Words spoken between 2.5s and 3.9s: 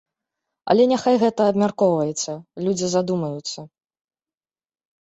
людзі задумаюцца.